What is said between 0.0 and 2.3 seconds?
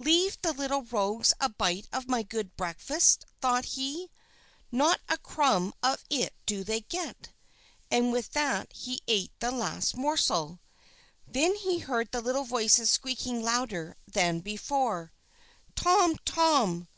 "Leave the little rogues a bite of my